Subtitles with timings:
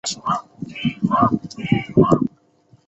[0.03, 0.21] 在我
[1.11, 1.93] 高中毕业时